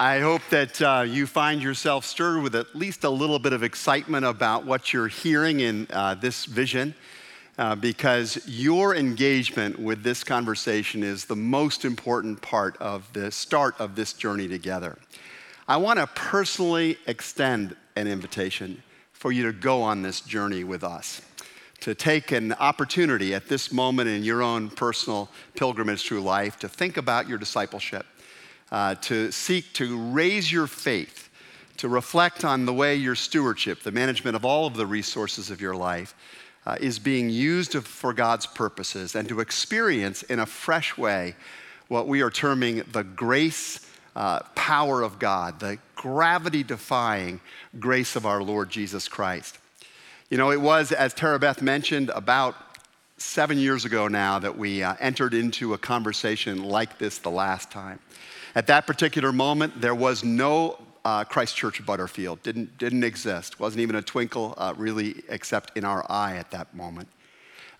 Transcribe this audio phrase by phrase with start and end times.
[0.00, 3.64] I hope that uh, you find yourself stirred with at least a little bit of
[3.64, 6.94] excitement about what you're hearing in uh, this vision,
[7.58, 13.74] uh, because your engagement with this conversation is the most important part of the start
[13.80, 14.96] of this journey together.
[15.66, 18.80] I want to personally extend an invitation
[19.10, 21.22] for you to go on this journey with us
[21.80, 26.68] to take an opportunity at this moment in your own personal pilgrimage through life to
[26.68, 28.06] think about your discipleship,
[28.70, 31.28] uh, to seek to raise your faith,
[31.78, 35.60] to reflect on the way your stewardship, the management of all of the resources of
[35.60, 36.14] your life,
[36.66, 41.34] uh, is being used for God's purposes, and to experience in a fresh way
[41.88, 43.84] what we are terming the grace.
[44.16, 47.40] Uh, power of God, the gravity defying
[47.78, 49.58] grace of our Lord Jesus Christ.
[50.28, 52.56] You know, it was, as Tara Beth mentioned, about
[53.16, 57.70] seven years ago now that we uh, entered into a conversation like this the last
[57.70, 57.98] time.
[58.54, 63.80] At that particular moment, there was no uh, Christ Church Butterfield, didn't, didn't exist, wasn't
[63.80, 67.08] even a twinkle uh, really except in our eye at that moment.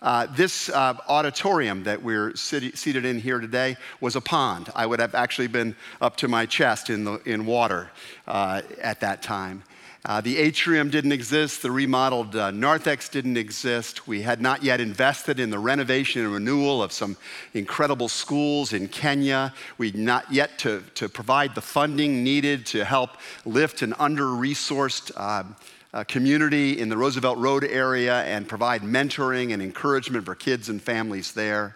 [0.01, 4.69] Uh, this uh, auditorium that we're sit- seated in here today was a pond.
[4.73, 7.91] I would have actually been up to my chest in, the, in water
[8.25, 9.63] uh, at that time.
[10.05, 11.61] Uh, the atrium didn't exist.
[11.61, 14.07] The remodeled uh, narthex didn't exist.
[14.07, 17.17] We had not yet invested in the renovation and renewal of some
[17.53, 19.53] incredible schools in Kenya.
[19.77, 25.11] We'd not yet to, to provide the funding needed to help lift an under resourced
[25.17, 25.43] uh,
[25.93, 30.81] uh, community in the Roosevelt Road area and provide mentoring and encouragement for kids and
[30.81, 31.75] families there.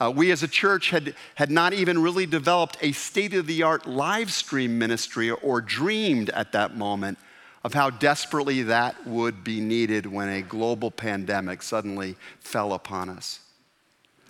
[0.00, 3.62] Uh, we as a church had, had not even really developed a state of the
[3.62, 7.16] art live stream ministry or dreamed at that moment
[7.62, 13.40] of how desperately that would be needed when a global pandemic suddenly fell upon us.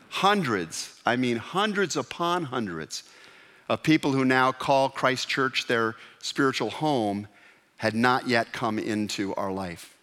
[0.08, 3.04] Hundreds, I mean hundreds upon hundreds,
[3.68, 7.28] of people who now call Christ Church their spiritual home
[7.76, 9.96] had not yet come into our life.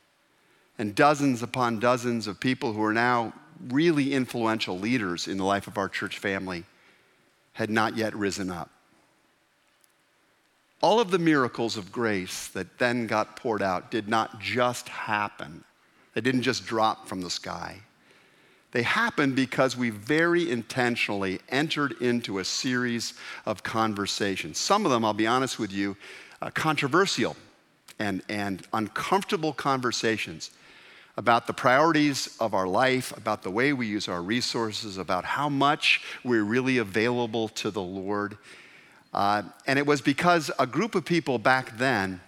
[0.79, 3.33] And dozens upon dozens of people who are now
[3.69, 6.63] really influential leaders in the life of our church family
[7.53, 8.69] had not yet risen up.
[10.81, 15.63] All of the miracles of grace that then got poured out did not just happen,
[16.13, 17.81] they didn't just drop from the sky.
[18.71, 23.13] They happened because we very intentionally entered into a series
[23.45, 24.57] of conversations.
[24.57, 25.95] Some of them, I'll be honest with you,
[26.41, 27.35] uh, controversial
[27.97, 30.51] and, and uncomfortable conversations
[31.15, 35.49] about the priorities of our life, about the way we use our resources, about how
[35.49, 38.37] much we're really available to the Lord.
[39.17, 42.21] Uh, and it was because a group of people back then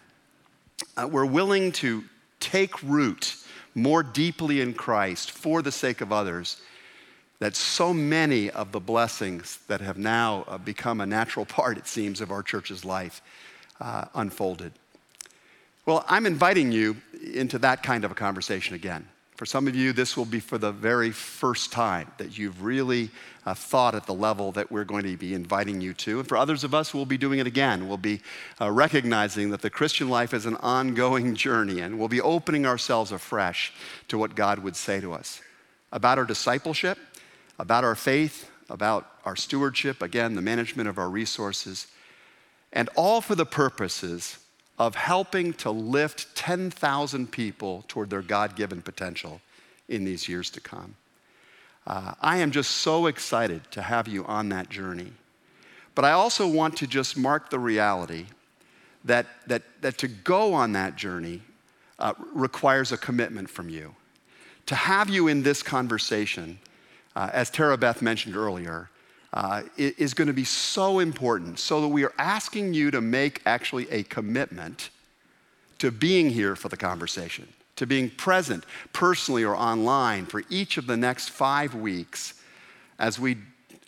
[0.97, 2.03] uh, were willing to
[2.39, 3.35] take root
[3.75, 6.59] more deeply in Christ for the sake of others
[7.37, 11.85] that so many of the blessings that have now uh, become a natural part, it
[11.85, 13.21] seems, of our church's life
[13.79, 14.71] uh, unfolded.
[15.85, 16.97] Well, I'm inviting you
[17.35, 19.07] into that kind of a conversation again.
[19.39, 23.09] For some of you, this will be for the very first time that you've really
[23.45, 26.19] uh, thought at the level that we're going to be inviting you to.
[26.19, 27.87] And for others of us, we'll be doing it again.
[27.87, 28.19] We'll be
[28.59, 33.13] uh, recognizing that the Christian life is an ongoing journey, and we'll be opening ourselves
[33.13, 33.71] afresh
[34.09, 35.41] to what God would say to us
[35.93, 36.97] about our discipleship,
[37.57, 41.87] about our faith, about our stewardship, again, the management of our resources,
[42.73, 44.37] and all for the purposes
[44.79, 49.41] of helping to lift 10,000 people toward their God given potential
[49.89, 50.95] in these years to come.
[51.85, 55.11] Uh, I am just so excited to have you on that journey.
[55.95, 58.27] But I also want to just mark the reality
[59.03, 61.41] that, that, that to go on that journey
[61.97, 63.95] uh, requires a commitment from you.
[64.67, 66.59] To have you in this conversation,
[67.15, 68.89] uh, as Tara Beth mentioned earlier,
[69.33, 73.41] uh, is going to be so important so that we are asking you to make
[73.45, 74.89] actually a commitment
[75.77, 80.87] to being here for the conversation, to being present personally or online for each of
[80.87, 82.33] the next five weeks
[82.97, 83.37] as we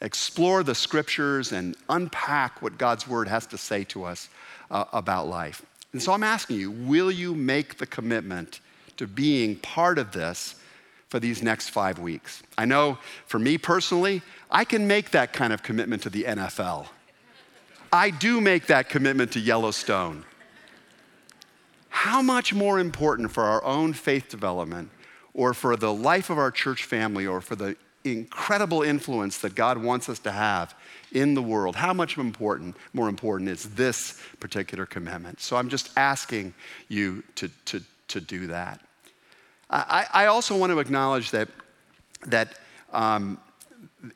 [0.02, 4.29] explore the scriptures and unpack what God's word has to say to us
[4.70, 5.66] uh, about life.
[5.94, 8.61] And so I'm asking you, will you make the commitment
[8.97, 10.55] to being part of this
[11.11, 12.41] for these next five weeks?
[12.58, 12.97] I know
[13.28, 16.87] for me personally, I can make that kind of commitment to the NFL.
[17.91, 20.23] I do make that commitment to Yellowstone.
[21.90, 24.90] How much more important for our own faith development
[25.34, 27.75] or for the life of our church family or for the
[28.05, 30.73] incredible influence that God wants us to have
[31.11, 35.41] in the world, how much important, more important is this particular commitment?
[35.41, 36.53] So I'm just asking
[36.87, 38.79] you to, to, to do that.
[39.72, 41.47] I, I also want to acknowledge that,
[42.28, 42.59] that
[42.91, 43.40] um,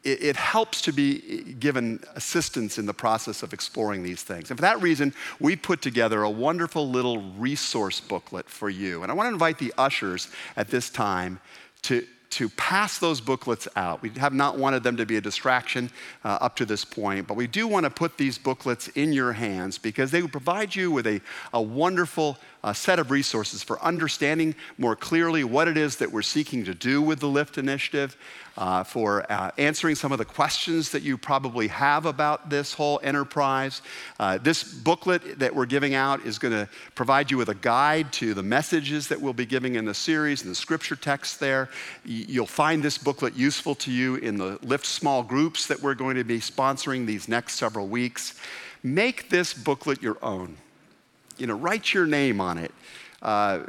[0.04, 4.50] it, it, helps to be given assistance in the process of exploring these things.
[4.52, 9.04] And for that reason, we put together a wonderful little resource booklet for you.
[9.04, 11.40] And I want to invite the ushers at this time
[11.84, 14.01] to, to pass those booklets out.
[14.01, 15.89] We have not wanted them to be a distraction
[16.25, 19.31] uh, up to this point, but we do want to put these booklets in your
[19.31, 21.21] hands because they will provide you with a,
[21.53, 26.21] a wonderful uh, set of resources for understanding more clearly what it is that we're
[26.21, 28.17] seeking to do with the LIFT initiative,
[28.57, 33.00] uh, for uh, answering some of the questions that you probably have about this whole
[33.04, 33.81] enterprise.
[34.19, 38.12] Uh, this booklet that we're giving out is going to provide you with a guide
[38.13, 41.69] to the messages that we'll be giving in the series and the scripture text there.
[42.06, 46.16] You'll find this booklet useful to you in the Lift small groups that we're going
[46.16, 48.40] to be sponsoring these next several weeks.
[48.84, 50.57] Make this booklet your own.
[51.38, 52.72] You know, write your name on it.
[53.22, 53.63] Uh,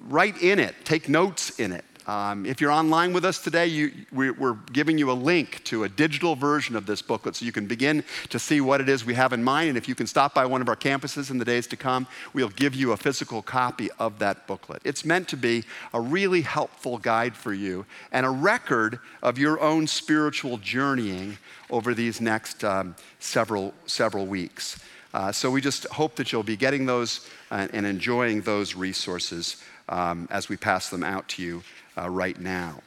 [0.00, 1.84] write in it, take notes in it.
[2.08, 5.84] Um, if you're online with us today, you, we, are giving you a link to
[5.84, 9.04] a digital version of this booklet so you can begin to see what it is
[9.04, 9.68] we have in mind.
[9.68, 12.06] And if you can stop by one of our campuses in the days to come,
[12.32, 14.80] we'll give you a physical copy of that booklet.
[14.84, 19.60] It's meant to be a really helpful guide for you and a record of your
[19.60, 21.36] own spiritual journeying
[21.68, 24.82] over these next um, several, several weeks.
[25.12, 29.62] Uh, so we just hope that you'll be getting those and, and enjoying those resources
[29.90, 31.62] um, as we pass them out to you
[31.98, 32.80] uh, right now.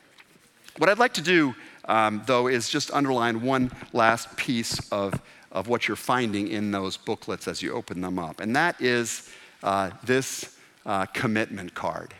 [0.78, 1.54] What I'd like to do,
[1.86, 5.20] um, though, is just underline one last piece of,
[5.52, 9.30] of what you're finding in those booklets as you open them up, and that is
[9.64, 12.14] uh, this uh, commitment card.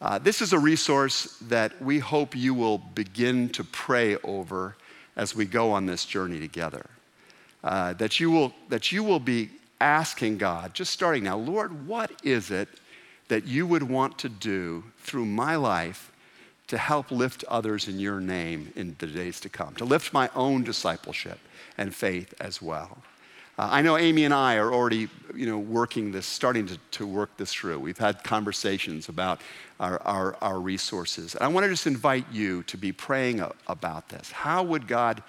[0.00, 4.76] Uh, this is a resource that we hope you will begin to pray over
[5.16, 6.84] as we go on this journey together.
[7.62, 9.48] Uh, that, you will, that you will be
[9.80, 12.68] asking God, just starting now, Lord, what is it
[13.28, 16.10] that you would want to do through my life
[16.66, 20.30] to help lift others in your name in the days to come, to lift my
[20.34, 21.38] own discipleship
[21.76, 22.98] and faith as well.
[23.56, 27.06] Uh, I know Amy and I are already, you know, working this, starting to, to
[27.06, 27.78] work this through.
[27.78, 29.42] We've had conversations about
[29.78, 31.34] our, our, our resources.
[31.34, 34.32] And I want to just invite you to be praying a, about this.
[34.32, 35.22] How would God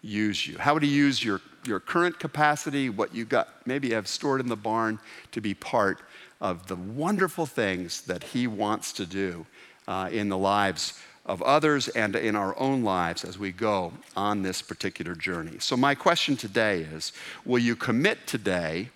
[0.00, 0.58] use you?
[0.58, 4.46] How would He use your, your current capacity, what you got maybe have stored in
[4.46, 5.00] the barn,
[5.32, 6.02] to be part
[6.40, 9.44] of the wonderful things that He wants to do
[9.88, 14.42] uh, in the lives of others and in our own lives as we go on
[14.42, 15.56] this particular journey.
[15.60, 17.12] So, my question today is
[17.44, 18.88] Will you commit today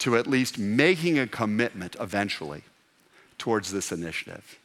[0.00, 2.62] to at least making a commitment eventually
[3.38, 4.58] towards this initiative?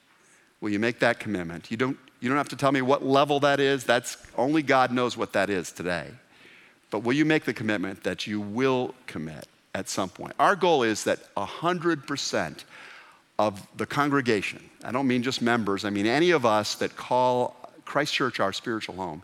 [0.62, 1.70] Will you make that commitment?
[1.70, 3.84] You don't, you don't have to tell me what level that is.
[3.84, 6.08] That's only God knows what that is today.
[6.90, 10.34] But will you make the commitment that you will commit at some point?
[10.40, 12.64] Our goal is that 100%
[13.38, 17.56] of the congregation, I don't mean just members, I mean any of us that call
[17.84, 19.24] Christ Church our spiritual home,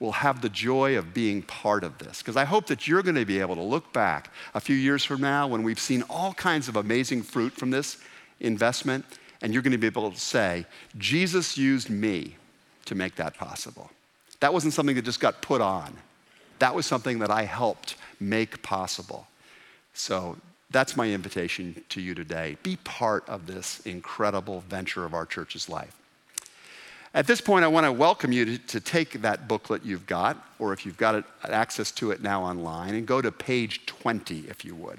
[0.00, 2.18] will have the joy of being part of this.
[2.18, 5.04] Because I hope that you're going to be able to look back a few years
[5.04, 7.98] from now when we've seen all kinds of amazing fruit from this
[8.40, 9.04] investment,
[9.42, 10.66] and you're going to be able to say,
[10.96, 12.36] Jesus used me
[12.84, 13.90] to make that possible.
[14.40, 15.96] That wasn't something that just got put on,
[16.60, 19.26] that was something that I helped make possible.
[19.94, 20.36] So
[20.70, 22.56] that's my invitation to you today.
[22.62, 25.94] Be part of this incredible venture of our church's life.
[27.14, 30.36] At this point, I want to welcome you to, to, take that booklet you've got,
[30.58, 34.40] or if you've got it, access to it now online, and go to page 20,
[34.40, 34.98] if you would.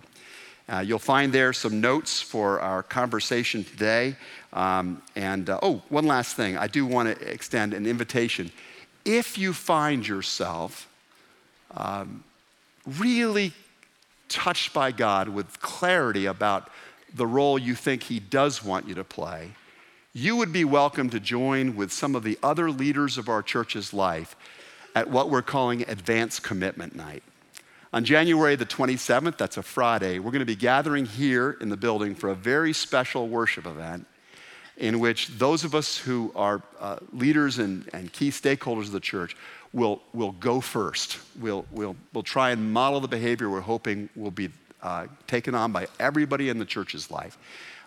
[0.67, 4.15] Uh, you'll find there some notes for our conversation today.
[4.53, 6.57] Um, and uh, oh, one last thing.
[6.57, 8.51] I do want to extend an invitation.
[9.05, 10.87] If you find yourself
[11.75, 12.23] um,
[12.85, 13.53] really
[14.29, 16.69] touched by God with clarity about
[17.13, 19.51] the role you think He does want you to play,
[20.13, 23.93] you would be welcome to join with some of the other leaders of our church's
[23.93, 24.35] life
[24.95, 27.23] at what we're calling Advanced Commitment Night.
[27.91, 31.77] On January the 27th, that's a Friday, we're going to be gathering here in the
[31.77, 34.05] building for a very special worship event
[34.79, 38.99] in which those of us who are uh, leaders and, and key stakeholders of the
[38.99, 39.35] church
[39.73, 41.19] will, will go first.
[41.39, 44.49] We'll, we'll, we'll try and model the behavior we're hoping will be
[44.81, 47.37] uh, taken on by everybody in the church's life.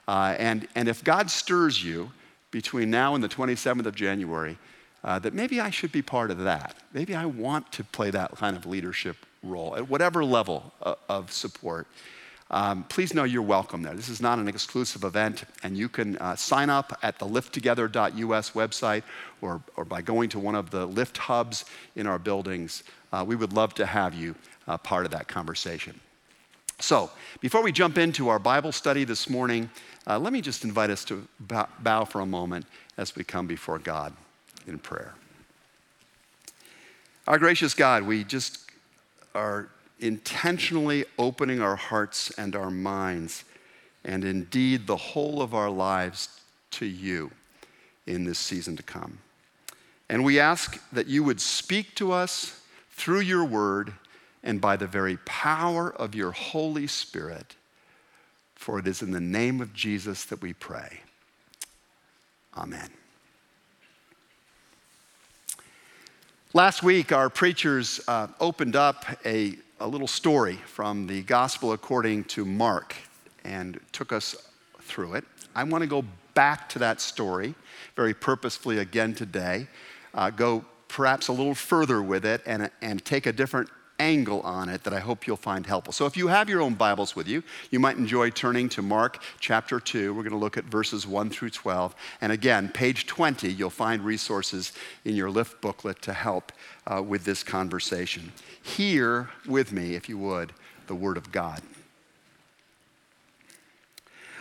[0.06, 2.10] Uh, and, and if God stirs you
[2.50, 4.58] between now and the 27th of January,
[5.02, 6.76] uh, that maybe I should be part of that.
[6.92, 11.32] Maybe I want to play that kind of leadership role at whatever level of, of
[11.32, 11.86] support
[12.52, 13.94] um, please know you're welcome there.
[13.94, 18.50] This is not an exclusive event, and you can uh, sign up at the lifttogether.us
[18.50, 19.02] website
[19.40, 21.64] or, or by going to one of the lift hubs
[21.96, 22.82] in our buildings.
[23.10, 24.34] Uh, we would love to have you
[24.68, 25.98] uh, part of that conversation.
[26.78, 29.70] So, before we jump into our Bible study this morning,
[30.06, 32.66] uh, let me just invite us to bow, bow for a moment
[32.98, 34.12] as we come before God
[34.66, 35.14] in prayer.
[37.26, 38.68] Our gracious God, we just
[39.34, 39.68] are
[40.02, 43.44] intentionally opening our hearts and our minds,
[44.04, 46.40] and indeed the whole of our lives
[46.72, 47.30] to you
[48.06, 49.18] in this season to come.
[50.08, 53.94] And we ask that you would speak to us through your word
[54.42, 57.54] and by the very power of your Holy Spirit.
[58.54, 61.00] For it is in the name of Jesus that we pray.
[62.56, 62.90] Amen.
[66.54, 72.22] Last week, our preachers uh, opened up a, a little story from the Gospel according
[72.24, 72.94] to Mark
[73.42, 74.36] and took us
[74.80, 75.24] through it.
[75.56, 77.56] I want to go back to that story
[77.96, 79.66] very purposefully again today,
[80.14, 84.68] uh, go perhaps a little further with it, and, and take a different angle on
[84.68, 85.92] it that I hope you'll find helpful.
[85.92, 89.22] So, if you have your own Bibles with you, you might enjoy turning to Mark
[89.38, 90.12] chapter 2.
[90.12, 91.94] We're going to look at verses 1 through 12.
[92.20, 94.72] And again, page 20, you'll find resources
[95.04, 96.52] in your lift booklet to help
[96.86, 98.32] uh, with this conversation.
[98.62, 100.52] Hear with me, if you would,
[100.86, 101.62] the Word of God.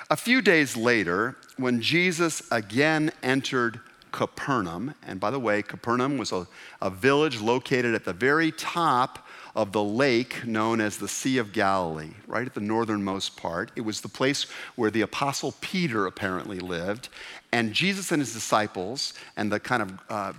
[0.09, 3.79] A few days later, when Jesus again entered
[4.11, 6.47] Capernaum, and by the way, Capernaum was a,
[6.81, 11.53] a village located at the very top of the lake known as the Sea of
[11.53, 13.71] Galilee, right at the northernmost part.
[13.75, 14.43] It was the place
[14.75, 17.09] where the Apostle Peter apparently lived.
[17.51, 20.33] And Jesus and his disciples and the kind of uh,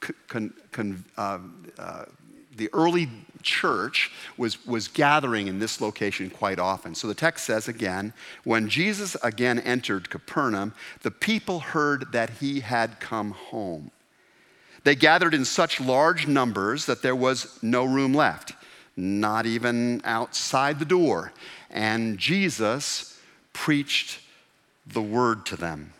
[0.00, 1.38] con, con, uh,
[1.78, 2.04] uh,
[2.56, 3.08] the early
[3.42, 6.94] church was, was gathering in this location quite often.
[6.94, 8.12] So the text says again,
[8.44, 13.90] when Jesus again entered Capernaum, the people heard that he had come home.
[14.84, 18.52] They gathered in such large numbers that there was no room left,
[18.96, 21.32] not even outside the door.
[21.70, 23.20] And Jesus
[23.52, 24.20] preached
[24.86, 25.92] the word to them.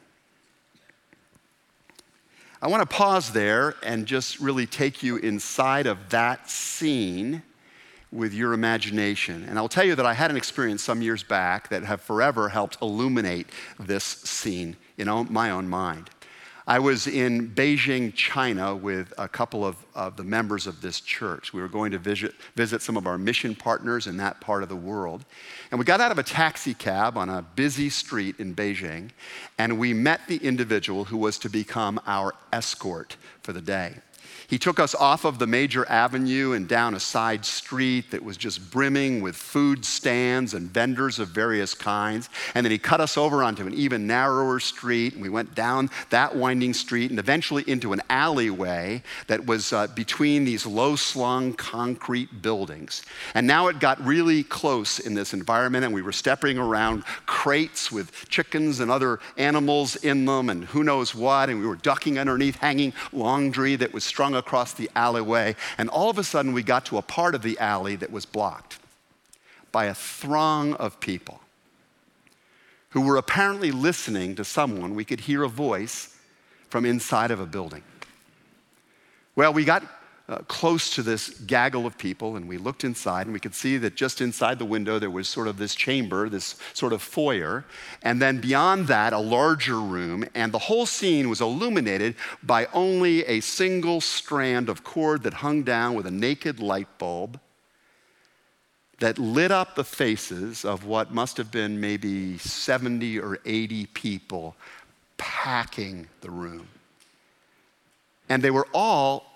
[2.66, 7.44] I want to pause there and just really take you inside of that scene
[8.10, 9.46] with your imagination.
[9.48, 12.48] And I'll tell you that I had an experience some years back that have forever
[12.48, 13.46] helped illuminate
[13.78, 16.10] this scene in my own mind.
[16.68, 21.52] I was in Beijing, China, with a couple of, of the members of this church.
[21.52, 24.68] We were going to visit, visit some of our mission partners in that part of
[24.68, 25.24] the world.
[25.70, 29.10] And we got out of a taxi cab on a busy street in Beijing,
[29.58, 33.94] and we met the individual who was to become our escort for the day.
[34.48, 38.36] He took us off of the major avenue and down a side street that was
[38.36, 42.28] just brimming with food stands and vendors of various kinds.
[42.54, 45.14] And then he cut us over onto an even narrower street.
[45.14, 49.88] And we went down that winding street and eventually into an alleyway that was uh,
[49.88, 53.02] between these low slung concrete buildings.
[53.34, 57.90] And now it got really close in this environment, and we were stepping around crates
[57.90, 61.50] with chickens and other animals in them and who knows what.
[61.50, 66.10] And we were ducking underneath hanging laundry that was strung across the alleyway, and all
[66.10, 68.78] of a sudden we got to a part of the alley that was blocked
[69.72, 71.40] by a throng of people
[72.90, 74.94] who were apparently listening to someone.
[74.94, 76.16] We could hear a voice
[76.70, 77.82] from inside of a building.
[79.34, 79.82] Well, we got
[80.28, 83.76] uh, close to this gaggle of people, and we looked inside, and we could see
[83.76, 87.64] that just inside the window there was sort of this chamber, this sort of foyer,
[88.02, 93.24] and then beyond that, a larger room, and the whole scene was illuminated by only
[93.26, 97.38] a single strand of cord that hung down with a naked light bulb
[98.98, 104.56] that lit up the faces of what must have been maybe 70 or 80 people
[105.18, 106.66] packing the room.
[108.28, 109.35] And they were all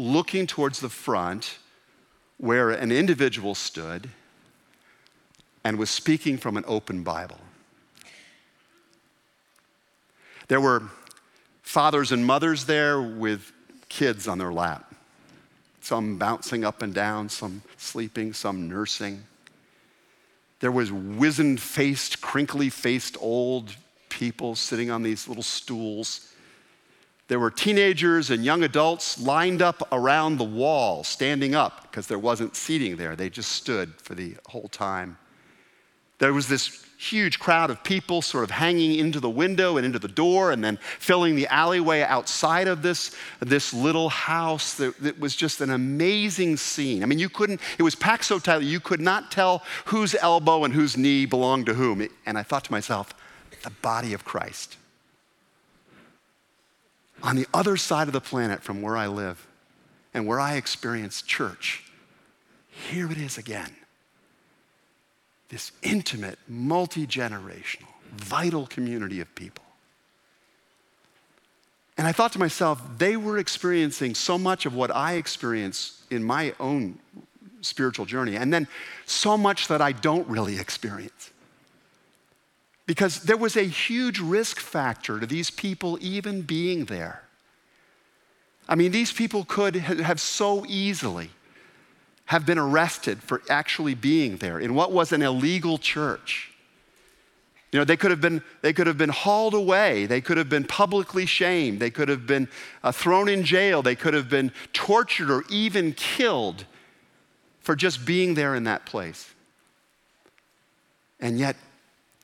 [0.00, 1.58] looking towards the front
[2.38, 4.08] where an individual stood
[5.62, 7.38] and was speaking from an open Bible.
[10.48, 10.84] There were
[11.62, 13.52] fathers and mothers there with
[13.88, 14.94] kids on their lap,
[15.82, 19.22] some bouncing up and down, some sleeping, some nursing.
[20.60, 23.76] There was wizened faced, crinkly faced old
[24.08, 26.29] people sitting on these little stools
[27.30, 32.18] there were teenagers and young adults lined up around the wall, standing up because there
[32.18, 33.14] wasn't seating there.
[33.14, 35.16] They just stood for the whole time.
[36.18, 40.00] There was this huge crowd of people sort of hanging into the window and into
[40.00, 44.80] the door and then filling the alleyway outside of this, this little house.
[44.80, 47.04] It was just an amazing scene.
[47.04, 50.64] I mean, you couldn't, it was packed so tightly, you could not tell whose elbow
[50.64, 52.08] and whose knee belonged to whom.
[52.26, 53.14] And I thought to myself,
[53.62, 54.78] the body of Christ
[57.22, 59.46] on the other side of the planet from where I live
[60.14, 61.84] and where I experience church,
[62.70, 63.74] here it is again.
[65.48, 69.64] This intimate, multi generational, vital community of people.
[71.98, 76.24] And I thought to myself, they were experiencing so much of what I experience in
[76.24, 76.98] my own
[77.60, 78.66] spiritual journey, and then
[79.04, 81.30] so much that I don't really experience.
[82.90, 87.22] Because there was a huge risk factor to these people even being there.
[88.68, 91.30] I mean, these people could have so easily
[92.24, 96.50] have been arrested for actually being there in what was an illegal church.
[97.70, 100.06] You know, they could have been, they could have been hauled away.
[100.06, 101.78] They could have been publicly shamed.
[101.78, 102.48] They could have been
[102.82, 103.82] uh, thrown in jail.
[103.82, 106.64] They could have been tortured or even killed
[107.60, 109.32] for just being there in that place.
[111.20, 111.54] And yet,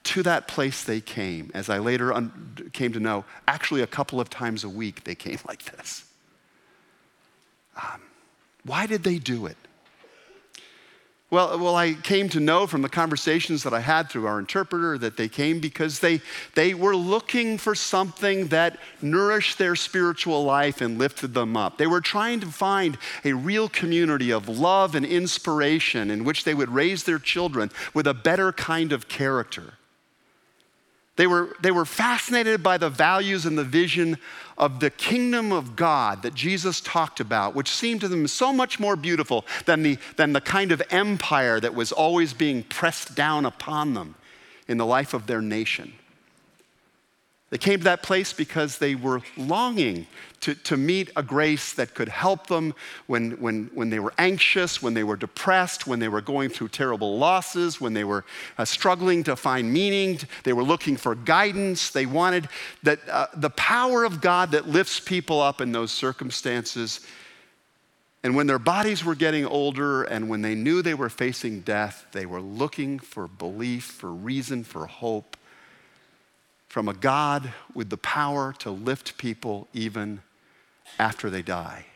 [0.07, 4.21] to that place they came, as I later un- came to know, actually a couple
[4.21, 6.05] of times a week they came like this.
[7.77, 8.01] Um,
[8.65, 9.57] why did they do it?
[11.29, 14.97] Well, well, I came to know from the conversations that I had through our interpreter
[14.99, 16.21] that they came because they,
[16.55, 21.79] they were looking for something that nourished their spiritual life and lifted them up.
[21.79, 26.55] They were trying to find a real community of love and inspiration in which they
[26.55, 29.75] would raise their children with a better kind of character.
[31.17, 34.19] They were, they were fascinated by the values and the vision
[34.59, 38.79] of the kingdom of God that Jesus talked about, which seemed to them so much
[38.79, 43.47] more beautiful than the, than the kind of empire that was always being pressed down
[43.47, 44.15] upon them
[44.69, 45.93] in the life of their nation.
[47.51, 50.09] They came to that place because they were longing
[50.41, 52.75] to, to meet a grace that could help them
[53.07, 56.69] when, when, when they were anxious, when they were depressed, when they were going through
[56.69, 58.25] terrible losses, when they were
[58.59, 60.19] uh, struggling to find meaning.
[60.43, 61.91] They were looking for guidance.
[61.91, 62.49] They wanted
[62.83, 67.07] that, uh, the power of God that lifts people up in those circumstances.
[68.25, 72.07] And when their bodies were getting older and when they knew they were facing death,
[72.11, 75.37] they were looking for belief, for reason, for hope
[76.69, 80.21] from a God with the power to lift people even
[80.99, 81.87] after they die.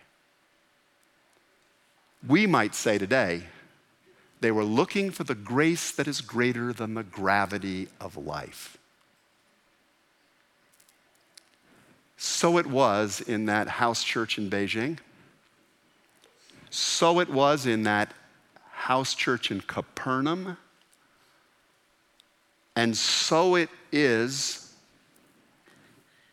[2.27, 3.45] We might say today,
[4.41, 8.79] they were looking for the grace that is greater than the gravity of life.
[12.17, 14.99] So it was in that house church in Beijing.
[16.71, 18.13] So it was in that
[18.71, 20.57] house church in Capernaum.
[22.77, 24.71] And so it is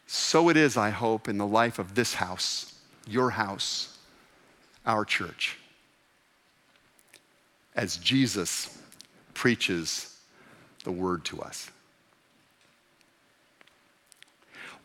[0.08, 2.74] so it is, I hope, in the life of this house,
[3.06, 3.98] your house,
[4.86, 5.58] our church.
[7.76, 8.82] As Jesus
[9.34, 10.18] preaches
[10.86, 11.70] the word to us.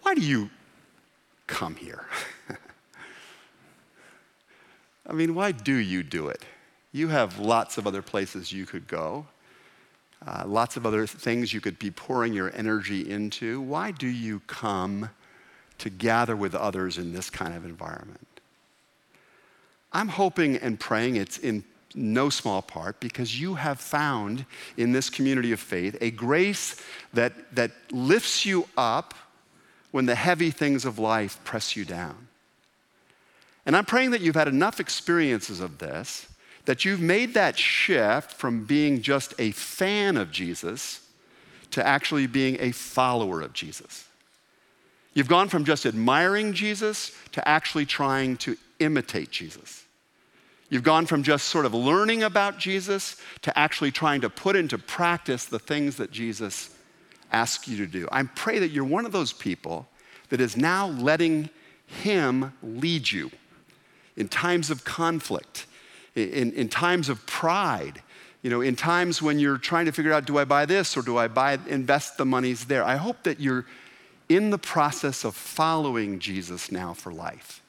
[0.03, 0.51] Why do you
[1.47, 2.05] come here?
[5.07, 6.45] I mean, why do you do it?
[6.91, 9.27] You have lots of other places you could go,
[10.26, 13.61] uh, lots of other things you could be pouring your energy into.
[13.61, 15.11] Why do you come
[15.78, 18.26] to gather with others in this kind of environment?
[19.92, 25.11] I'm hoping and praying it's in no small part because you have found in this
[25.11, 26.80] community of faith a grace
[27.12, 29.14] that, that lifts you up
[29.90, 32.28] when the heavy things of life press you down.
[33.66, 36.26] And I'm praying that you've had enough experiences of this
[36.64, 41.01] that you've made that shift from being just a fan of Jesus
[41.72, 44.07] to actually being a follower of Jesus.
[45.14, 49.85] You've gone from just admiring Jesus to actually trying to imitate Jesus.
[50.70, 54.79] You've gone from just sort of learning about Jesus to actually trying to put into
[54.79, 56.75] practice the things that Jesus
[57.31, 58.09] asks you to do.
[58.11, 59.87] I pray that you're one of those people
[60.31, 61.51] that is now letting
[61.87, 63.31] Him lead you
[64.16, 65.66] in times of conflict,
[66.14, 68.03] in, in times of pride,
[68.42, 71.03] you know, in times when you're trying to figure out, do I buy this or
[71.03, 72.85] do I buy, invest the monies there?
[72.85, 73.66] I hope that you're
[74.29, 77.62] in the process of following Jesus now for life.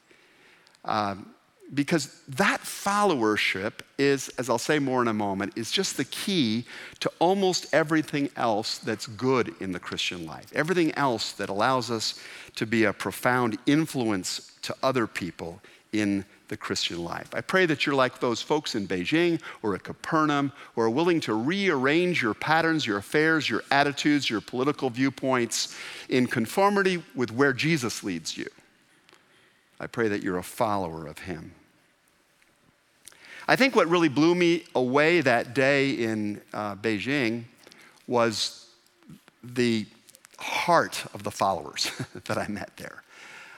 [0.86, 1.34] Um,
[1.73, 6.65] because that followership is, as I'll say more in a moment, is just the key
[6.99, 10.51] to almost everything else that's good in the Christian life.
[10.53, 12.19] Everything else that allows us
[12.56, 15.62] to be a profound influence to other people
[15.93, 17.29] in the Christian life.
[17.34, 21.19] I pray that you're like those folks in Beijing or at Capernaum who are willing
[21.21, 25.75] to rearrange your patterns, your affairs, your attitudes, your political viewpoints
[26.10, 28.47] in conformity with where Jesus leads you.
[29.79, 31.53] I pray that you're a follower of him.
[33.47, 37.43] I think what really blew me away that day in uh, Beijing
[38.08, 38.67] was
[39.43, 39.86] the
[40.39, 41.91] heart of the followers
[42.25, 43.03] that I met there.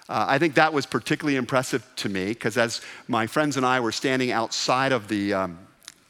[0.08, 3.80] Uh, I think that was particularly impressive to me because as my friends and I
[3.80, 5.60] were standing outside of the, um,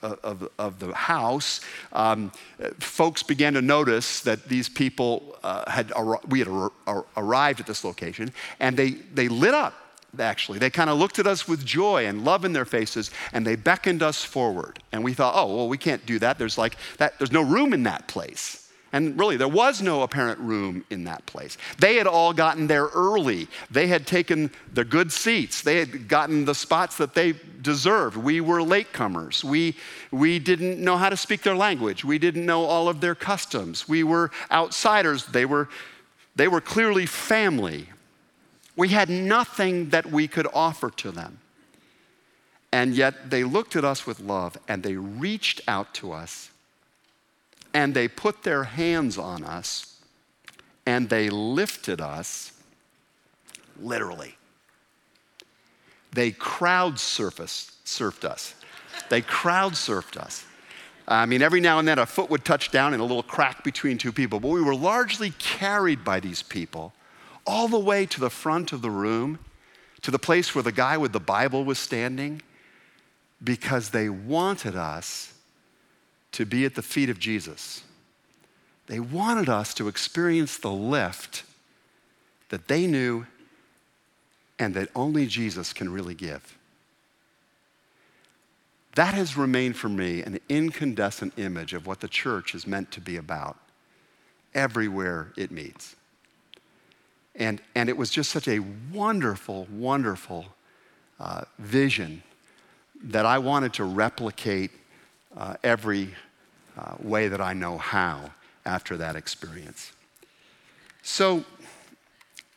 [0.01, 1.61] of, of the house,
[1.93, 2.31] um,
[2.79, 5.93] folks began to notice that these people uh, had,
[6.27, 9.73] we had ar- arrived at this location, and they, they lit up
[10.19, 10.59] actually.
[10.59, 13.55] They kind of looked at us with joy and love in their faces and they
[13.55, 14.79] beckoned us forward.
[14.93, 16.37] And we thought, oh, well, we can't do that.
[16.37, 18.64] There's like that, there's no room in that place.
[18.95, 21.57] And really, there was no apparent room in that place.
[21.79, 23.49] They had all gotten there early.
[23.69, 25.61] They had taken the good seats.
[25.61, 28.15] They had gotten the spots that they deserved.
[28.15, 29.43] We were latecomers.
[29.43, 29.75] We,
[30.11, 32.05] we didn't know how to speak their language.
[32.05, 33.85] We didn't know all of their customs.
[33.85, 35.25] We were outsiders.
[35.25, 35.67] They were,
[36.37, 37.89] they were clearly family.
[38.77, 41.39] We had nothing that we could offer to them.
[42.71, 46.51] And yet they looked at us with love and they reached out to us
[47.75, 49.99] and they put their hands on us
[50.85, 52.53] and they lifted us
[53.81, 54.37] literally.
[56.13, 58.55] They crowdsurfed surfed us.
[59.09, 60.45] They crowd surfed us.
[61.05, 63.65] I mean, every now and then a foot would touch down in a little crack
[63.65, 66.93] between two people, but we were largely carried by these people
[67.45, 69.37] all the way to the front of the room,
[70.01, 72.41] to the place where the guy with the Bible was standing,
[73.43, 75.34] because they wanted us
[76.35, 77.83] to be at the feet of Jesus.
[78.87, 81.43] They wanted us to experience the lift
[82.49, 83.25] that they knew
[84.59, 86.57] and that only Jesus can really give.
[88.95, 93.01] That has remained for me an incandescent image of what the church is meant to
[93.01, 93.57] be about
[94.53, 95.95] everywhere it meets.
[97.35, 98.59] And, and it was just such a
[98.93, 100.45] wonderful, wonderful
[101.19, 102.23] uh, vision
[103.03, 104.71] that I wanted to replicate
[105.35, 106.13] uh, every
[106.77, 108.31] uh, way that I know how
[108.65, 109.93] after that experience.
[111.01, 111.45] So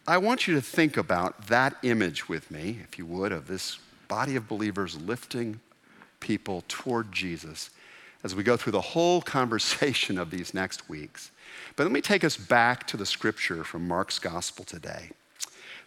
[0.06, 3.78] I want you to think about that image with me, if you would, of this
[4.08, 5.60] body of believers lifting
[6.20, 7.70] people toward Jesus
[8.24, 11.30] as we go through the whole conversation of these next weeks.
[11.76, 15.10] But let me take us back to the scripture from Mark's gospel today.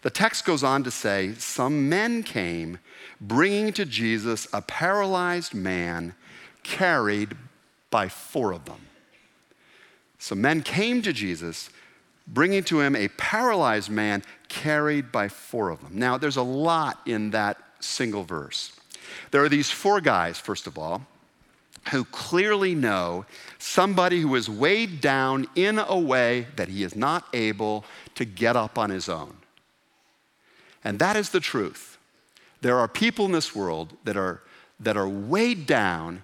[0.02, 2.78] The text goes on to say, Some men came
[3.20, 6.14] bringing to Jesus a paralyzed man
[6.62, 7.36] carried
[7.92, 8.80] by four of them.
[10.18, 11.70] So men came to Jesus
[12.26, 15.92] bringing to him a paralyzed man carried by four of them.
[15.98, 18.72] Now, there's a lot in that single verse.
[19.30, 21.02] There are these four guys, first of all,
[21.90, 23.26] who clearly know
[23.58, 28.56] somebody who is weighed down in a way that he is not able to get
[28.56, 29.36] up on his own.
[30.84, 31.98] And that is the truth.
[32.60, 34.42] There are people in this world that are,
[34.78, 36.22] that are weighed down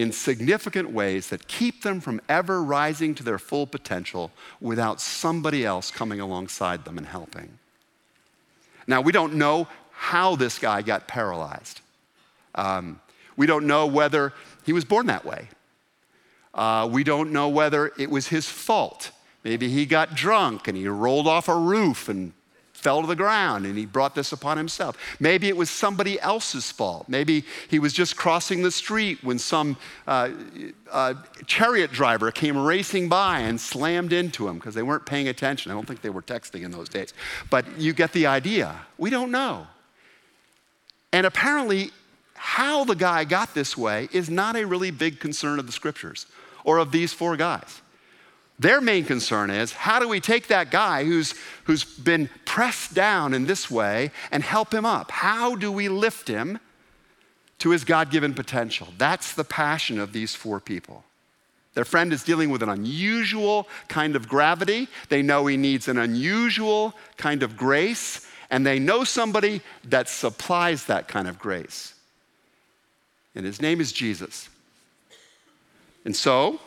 [0.00, 5.64] in significant ways that keep them from ever rising to their full potential without somebody
[5.64, 7.58] else coming alongside them and helping.
[8.86, 11.82] Now, we don't know how this guy got paralyzed.
[12.54, 13.00] Um,
[13.36, 14.32] we don't know whether
[14.64, 15.48] he was born that way.
[16.54, 19.10] Uh, we don't know whether it was his fault.
[19.44, 22.32] Maybe he got drunk and he rolled off a roof and
[22.80, 24.96] fell to the ground and he brought this upon himself.
[25.20, 27.08] Maybe it was somebody else's fault.
[27.08, 30.30] Maybe he was just crossing the street when some uh,
[30.90, 31.14] uh,
[31.46, 35.70] chariot driver came racing by and slammed into him because they weren't paying attention.
[35.70, 37.12] I don't think they were texting in those days.
[37.50, 38.74] But you get the idea.
[38.98, 39.66] We don't know.
[41.12, 41.90] And apparently,
[42.34, 46.26] how the guy got this way is not a really big concern of the scriptures
[46.64, 47.82] or of these four guys.
[48.60, 53.34] Their main concern is how do we take that guy who's, who's been pressed down
[53.34, 55.10] in this way and help him up?
[55.10, 56.60] How do we lift him
[57.58, 58.86] to his God given potential?
[58.96, 61.02] That's the passion of these four people.
[61.74, 64.86] Their friend is dealing with an unusual kind of gravity.
[65.08, 70.86] They know he needs an unusual kind of grace, and they know somebody that supplies
[70.86, 71.94] that kind of grace
[73.34, 74.48] and his name is Jesus.
[76.04, 76.60] And so,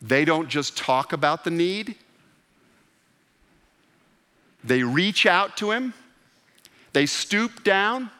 [0.00, 1.96] they don't just talk about the need,
[4.62, 5.94] they reach out to him,
[6.92, 8.10] they stoop down,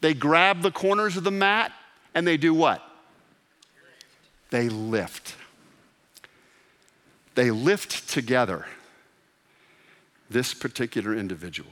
[0.00, 1.72] they grab the corners of the mat,
[2.14, 2.82] and they do what?
[4.50, 5.36] They lift.
[7.34, 8.66] They lift together
[10.30, 11.70] this particular individual.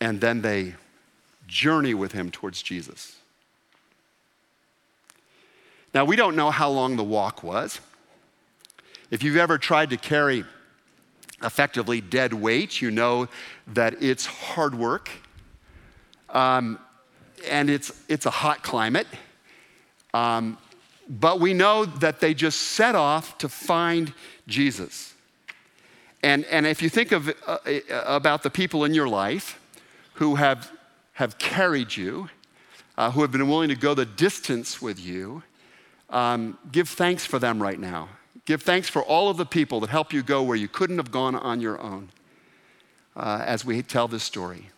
[0.00, 0.74] And then they
[1.46, 3.16] journey with him towards Jesus.
[5.96, 7.80] Now, we don't know how long the walk was.
[9.10, 10.44] If you've ever tried to carry
[11.42, 13.28] effectively dead weight, you know
[13.68, 15.08] that it's hard work.
[16.28, 16.78] Um,
[17.48, 19.06] and it's, it's a hot climate.
[20.12, 20.58] Um,
[21.08, 24.12] but we know that they just set off to find
[24.46, 25.14] Jesus.
[26.22, 27.56] And, and if you think of, uh,
[28.04, 29.58] about the people in your life
[30.16, 30.70] who have
[31.14, 32.28] have carried you.
[32.98, 35.42] uh, who have been willing to go the distance with you,
[36.10, 38.08] um, give thanks for them right now.
[38.44, 41.10] Give thanks for all of the people that help you go where you couldn't have
[41.10, 42.10] gone on your own
[43.16, 44.70] uh, as we tell this story.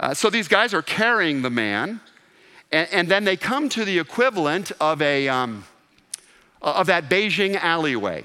[0.00, 2.00] Uh, so these guys are carrying the man,
[2.72, 5.64] and, and, then they come to the equivalent of, a, um,
[6.60, 8.24] of that Beijing alleyway.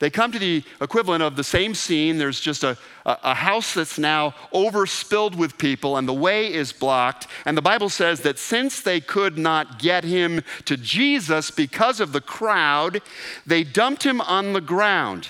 [0.00, 2.16] They come to the equivalent of the same scene.
[2.16, 7.26] There's just a, a, house that's now overspilled with people, and the way is blocked.
[7.44, 12.12] And the Bible says that since they could not get him to Jesus because of
[12.12, 13.02] the crowd,
[13.46, 15.28] they dumped him on the ground.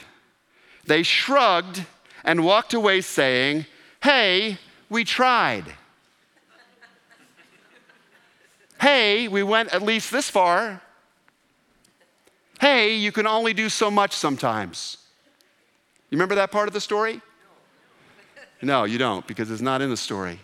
[0.87, 1.85] They shrugged
[2.25, 3.67] and walked away saying,
[4.01, 5.65] Hey, we tried.
[8.81, 10.81] hey, we went at least this far
[12.61, 14.99] hey, you can only do so much sometimes.
[16.11, 17.21] You remember that part of the story?
[18.63, 20.39] No, you don't, because it's not in the story.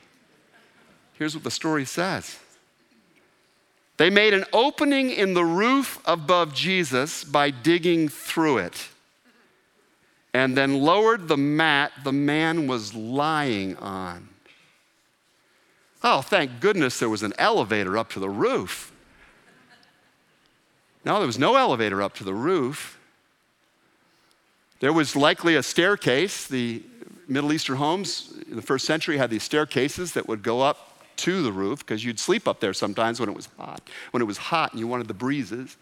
[1.14, 2.38] Here's what the story says
[3.96, 8.88] They made an opening in the roof above Jesus by digging through it,
[10.32, 14.28] and then lowered the mat the man was lying on.
[16.02, 18.92] Oh, thank goodness there was an elevator up to the roof.
[21.06, 22.98] No, there was no elevator up to the roof.
[24.80, 26.48] There was likely a staircase.
[26.48, 26.82] The
[27.28, 31.42] Middle Eastern homes in the first century had these staircases that would go up to
[31.42, 33.88] the roof because you'd sleep up there sometimes when it was hot.
[34.10, 35.76] When it was hot and you wanted the breezes.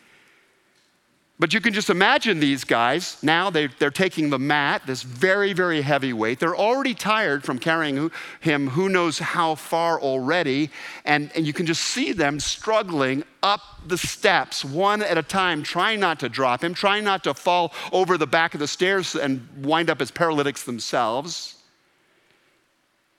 [1.37, 3.21] But you can just imagine these guys.
[3.21, 6.39] Now they, they're taking the mat, this very, very heavy weight.
[6.39, 10.71] They're already tired from carrying him who knows how far already.
[11.05, 15.65] And, and you can just see them struggling up the steps one at a time,
[15.65, 19.17] trying not to drop him, trying not to fall over the back of the stairs
[19.17, 21.57] and wind up as paralytics themselves.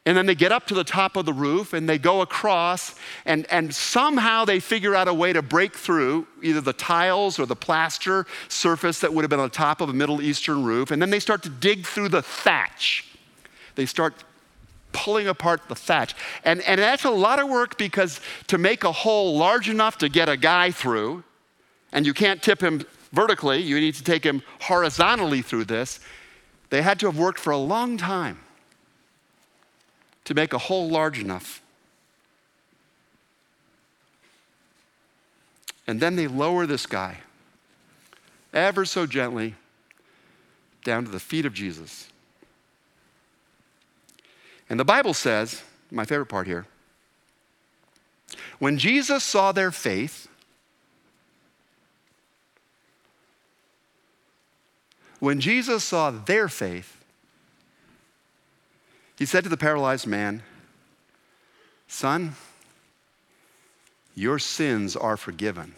[0.06, 2.94] And then they get up to the top of the roof and they go across,
[3.26, 7.48] and, and somehow they figure out a way to break through either the tiles or
[7.48, 10.92] the plaster surface that would have been on the top of a Middle Eastern roof.
[10.92, 13.08] And then they start to dig through the thatch.
[13.74, 14.24] They start
[14.92, 16.16] pulling apart the thatch.
[16.44, 20.08] And, and that's a lot of work because to make a hole large enough to
[20.08, 21.24] get a guy through,
[21.92, 26.00] and you can't tip him vertically, you need to take him horizontally through this,
[26.70, 28.40] they had to have worked for a long time
[30.26, 31.62] to make a hole large enough.
[35.88, 37.20] And then they lower this guy
[38.54, 39.56] ever so gently
[40.84, 42.10] down to the feet of Jesus.
[44.70, 46.66] And the Bible says, my favorite part here,
[48.58, 50.28] when Jesus saw their faith,
[55.20, 56.98] when Jesus saw their faith,
[59.18, 60.44] he said to the paralyzed man,
[61.88, 62.36] Son,
[64.16, 65.76] your sins are forgiven.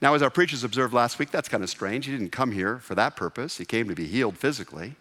[0.00, 2.06] Now, as our preachers observed last week, that's kind of strange.
[2.06, 4.94] He didn't come here for that purpose, he came to be healed physically.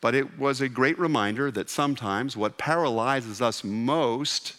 [0.00, 4.54] But it was a great reminder that sometimes what paralyzes us most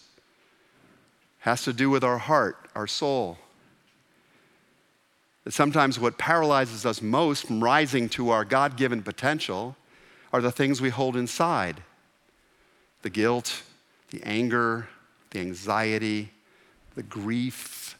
[1.40, 3.38] has to do with our heart, our soul.
[5.48, 9.76] That sometimes what paralyzes us most from rising to our God given potential
[10.30, 11.82] are the things we hold inside
[13.00, 13.62] the guilt,
[14.10, 14.88] the anger,
[15.30, 16.32] the anxiety,
[16.96, 17.98] the grief,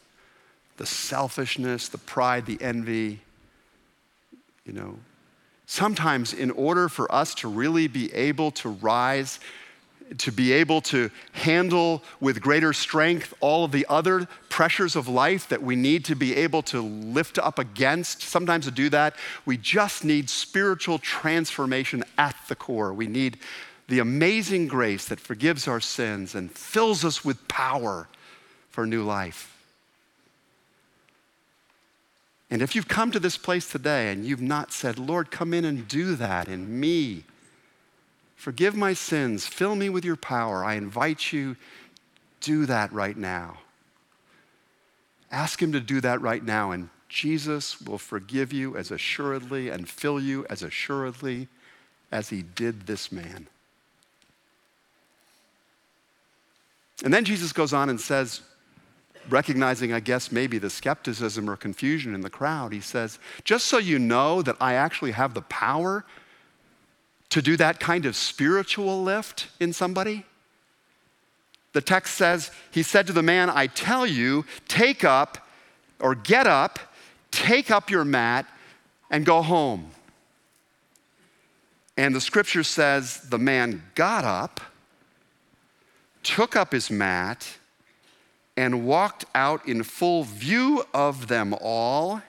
[0.77, 3.21] the selfishness, the pride, the envy.
[4.63, 4.99] You know,
[5.65, 9.39] sometimes in order for us to really be able to rise
[10.17, 15.47] to be able to handle with greater strength all of the other pressures of life
[15.49, 18.23] that we need to be able to lift up against.
[18.23, 22.93] Sometimes to do that, we just need spiritual transformation at the core.
[22.93, 23.37] We need
[23.87, 28.07] the amazing grace that forgives our sins and fills us with power
[28.69, 29.55] for new life.
[32.51, 35.65] And if you've come to this place today and you've not said, Lord, come in
[35.65, 37.23] and do that in me,
[38.39, 39.45] Forgive my sins.
[39.45, 40.63] Fill me with your power.
[40.63, 41.57] I invite you,
[42.39, 43.57] do that right now.
[45.29, 49.89] Ask Him to do that right now, and Jesus will forgive you as assuredly and
[49.89, 51.49] fill you as assuredly
[52.13, 53.47] as He did this man.
[57.03, 58.39] And then Jesus goes on and says,
[59.29, 63.79] recognizing, I guess, maybe the skepticism or confusion in the crowd, he says, Just so
[63.79, 66.05] you know that I actually have the power
[67.29, 70.25] to do that kind of spiritual lift in somebody?
[71.73, 75.37] The text says, He said to the man, I tell you, take up
[75.99, 76.79] or get up,
[77.31, 78.45] take up your mat,
[79.09, 79.91] and go home.
[81.97, 84.61] And the scripture says the man got up,
[86.23, 87.45] took up his mat,
[88.55, 92.21] and walked out in full view of them all.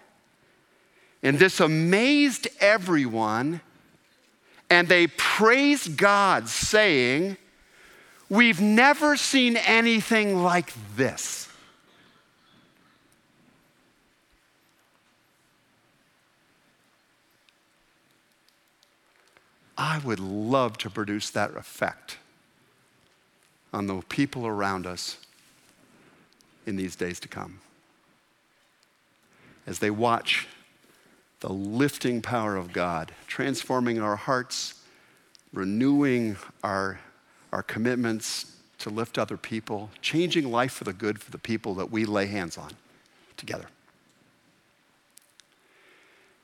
[1.23, 3.61] And this amazed everyone,
[4.71, 7.37] and they praised God, saying,
[8.29, 11.49] We've never seen anything like this.
[19.77, 22.19] I would love to produce that effect
[23.73, 25.17] on the people around us
[26.67, 27.61] in these days to come.
[29.67, 30.47] As they watch
[31.41, 34.75] the lifting power of God, transforming our hearts,
[35.53, 37.01] renewing our,
[37.53, 41.91] our commitments to lift other people, changing life for the good for the people that
[41.91, 42.73] we lay hands on
[43.37, 43.67] together.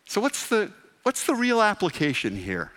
[0.07, 0.71] So, what's the,
[1.03, 2.73] what's the real application here?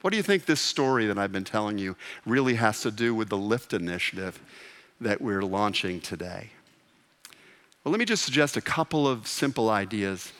[0.00, 3.14] What do you think this story that I've been telling you really has to do
[3.14, 4.40] with the LIFT initiative
[5.00, 6.50] that we're launching today?
[7.84, 10.32] Well, let me just suggest a couple of simple ideas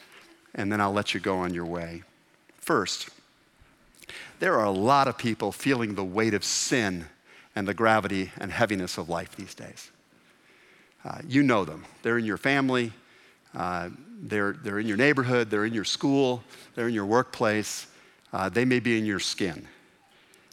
[0.55, 2.03] and then I'll let you go on your way.
[2.59, 3.11] First,
[4.39, 7.07] there are a lot of people feeling the weight of sin
[7.55, 9.91] and the gravity and heaviness of life these days.
[11.05, 11.85] Uh, you know them.
[12.03, 12.93] They're in your family,
[13.55, 13.91] uh,
[14.23, 16.43] they're, they're in your neighborhood, they're in your school,
[16.75, 17.87] they're in your workplace
[18.33, 19.67] uh, they may be in your skin.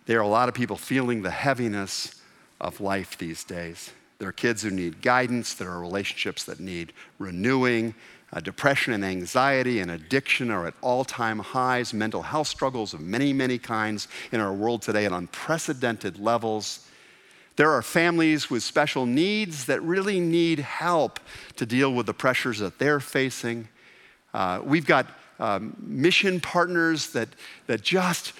[0.05, 2.21] There are a lot of people feeling the heaviness
[2.59, 3.91] of life these days.
[4.19, 7.93] There are kids who need guidance, there are relationships that need renewing.
[8.33, 11.93] Uh, depression and anxiety and addiction are at all time highs.
[11.93, 16.87] Mental health struggles of many, many kinds in our world today at unprecedented levels.
[17.55, 21.19] There are families with special needs that really need help
[21.55, 23.69] to deal with the pressures that they're facing.
[24.33, 25.07] Uh, we've got
[25.39, 27.29] um, mission partners that,
[27.67, 28.33] that just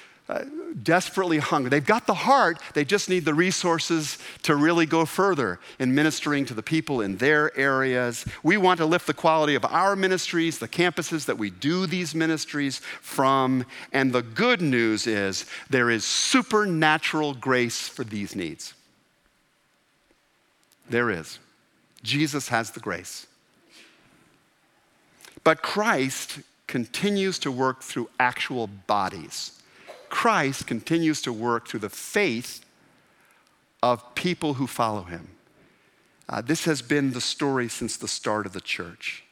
[0.84, 1.70] desperately hungry.
[1.70, 6.46] They've got the heart, they just need the resources to really go further in ministering
[6.46, 8.26] to the people in their areas.
[8.44, 12.14] We want to lift the quality of our ministries, the campuses that we do these
[12.14, 13.66] ministries from.
[13.94, 18.74] And the good news is there is supernatural grace for these needs.
[20.90, 21.40] There is.
[22.04, 23.28] Jesus has the grace.
[25.44, 29.54] But Christ continues to work through actual bodies.
[30.10, 32.64] Christ continues to work through the faith
[33.84, 35.30] of people who follow him.
[36.30, 39.24] Uh, this has been the story since the start of the church.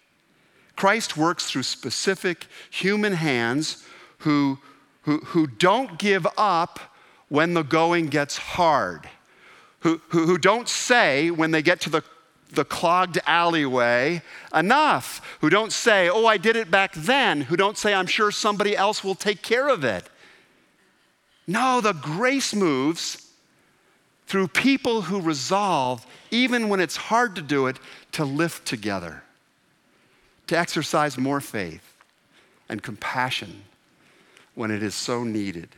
[0.76, 3.86] Christ works through specific human hands
[4.20, 4.60] who,
[5.02, 6.80] who, who don't give up
[7.30, 9.10] when the going gets hard,
[9.80, 12.04] who, who, who don't say when they get to the
[12.52, 14.22] the clogged alleyway
[14.54, 18.32] enough, who don't say, Oh, I did it back then, who don't say, I'm sure
[18.32, 20.10] somebody else will take care of it.
[21.48, 23.32] No, the grace moves
[24.28, 27.78] through people who resolve, even when it's hard to do it,
[28.14, 29.22] to lift together,
[30.48, 31.94] to exercise more faith
[32.68, 33.64] and compassion
[34.56, 35.70] when it is so needed.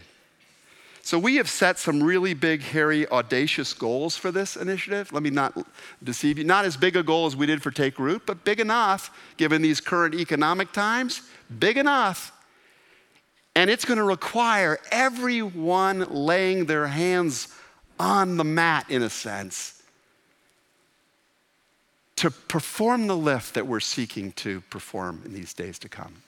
[1.02, 5.14] So we have set some really big, hairy, audacious goals for this initiative.
[5.14, 5.58] Let me not
[6.04, 6.44] deceive you.
[6.44, 9.62] Not as big a goal as we did for Take Root, but big enough, given
[9.62, 11.22] these current economic times,
[11.60, 12.34] big enough.
[13.58, 17.48] And it's going to require everyone laying their hands
[18.00, 19.82] on the mat, in a sense,
[22.17, 26.22] to perform the lift that we're seeking to perform in these days to come.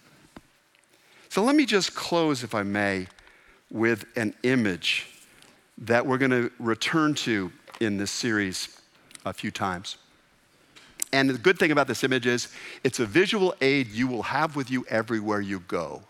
[1.30, 3.06] So let me just close, if I may,
[3.70, 5.06] with an image
[5.78, 8.82] that we're going to return to in this series
[9.24, 9.98] a few times.
[11.14, 12.48] And the good thing about this image is
[12.84, 16.02] it's a visual aid you will have with you everywhere you go.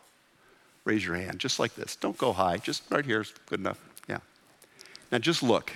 [0.85, 1.95] Raise your hand, just like this.
[1.95, 3.79] Don't go high, just right here is good enough.
[4.07, 4.19] Yeah.
[5.11, 5.71] Now just look.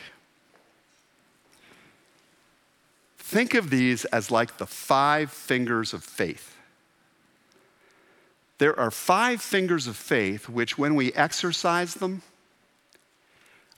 [3.18, 6.56] Think of these as like the five fingers of faith.
[8.60, 12.22] There are five fingers of faith which, when we exercise them,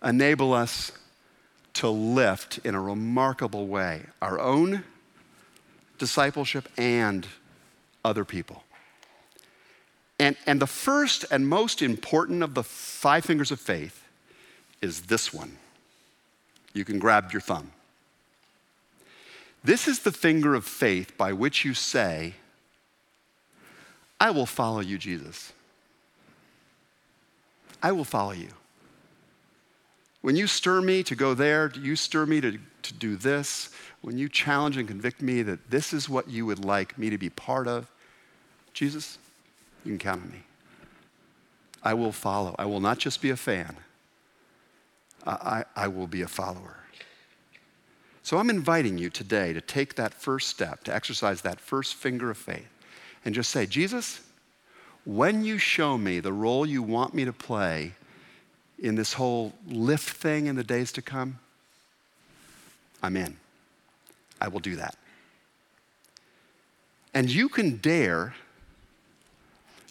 [0.03, 0.91] enable us
[1.75, 4.83] to lift in a remarkable way our own
[5.97, 7.25] discipleship and
[8.03, 8.64] other people.
[10.19, 14.05] And, and the first and most important of the five fingers of faith
[14.81, 15.57] is this one.
[16.73, 17.71] You can grab your thumb.
[19.63, 22.35] This is the finger of faith by which you say,
[24.19, 25.51] I will follow you, Jesus.
[27.81, 28.49] I will follow you.
[30.21, 33.69] When you stir me to go there, you stir me to, to do this,
[34.01, 37.17] when you challenge and convict me that this is what you would like me to
[37.17, 37.91] be part of,
[38.73, 39.17] Jesus,
[39.85, 40.43] you can count on me.
[41.83, 42.55] I will follow.
[42.57, 43.77] I will not just be a fan,
[45.25, 46.77] I, I will be a follower.
[48.23, 52.31] So I'm inviting you today to take that first step, to exercise that first finger
[52.31, 52.67] of faith,
[53.23, 54.21] and just say, Jesus,
[55.05, 57.93] when you show me the role you want me to play
[58.79, 61.37] in this whole lift thing in the days to come,
[63.03, 63.37] I'm in.
[64.41, 64.95] I will do that.
[67.13, 68.33] And you can dare,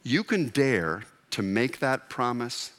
[0.05, 2.71] you can dare to make that promise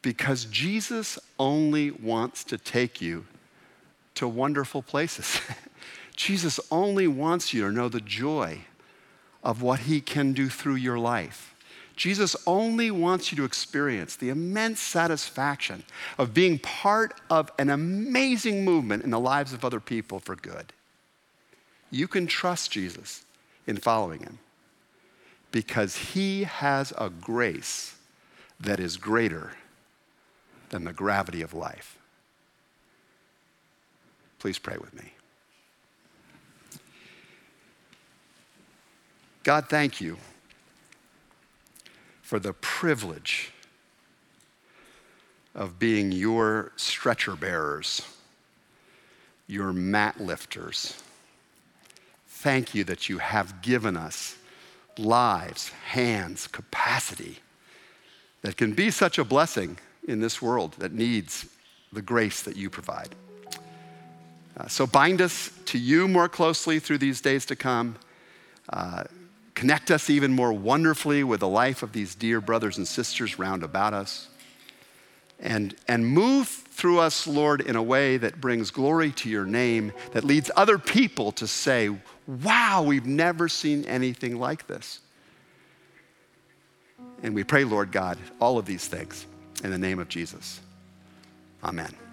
[0.00, 3.26] because Jesus only wants to take you
[4.14, 5.40] to wonderful places.
[6.16, 8.60] Jesus only wants you to know the joy
[9.42, 11.54] of what he can do through your life.
[11.96, 15.84] Jesus only wants you to experience the immense satisfaction
[16.18, 20.72] of being part of an amazing movement in the lives of other people for good.
[21.90, 23.24] You can trust Jesus
[23.66, 24.38] in following him
[25.54, 27.94] because he has a grace
[28.58, 29.52] that is greater
[30.70, 31.96] than the gravity of life.
[34.40, 35.12] Please pray with me.
[39.44, 40.16] God, thank you
[42.20, 43.52] for the privilege
[45.54, 48.02] of being your stretcher bearers,
[49.46, 51.00] your mat lifters.
[52.26, 54.36] Thank you that you have given us
[54.98, 57.38] lives, hands, capacity
[58.42, 61.46] that can be such a blessing in this world that needs
[61.92, 63.14] the grace that you provide.
[64.56, 67.96] Uh, so bind us to you more closely through these days to come.
[68.68, 69.04] Uh,
[69.54, 73.62] connect us even more wonderfully with the life of these dear brothers and sisters round
[73.62, 74.28] about us.
[75.44, 79.92] And, and move through us, Lord, in a way that brings glory to your name,
[80.12, 85.00] that leads other people to say, Wow, we've never seen anything like this.
[87.22, 89.26] And we pray, Lord God, all of these things
[89.62, 90.60] in the name of Jesus.
[91.62, 92.03] Amen.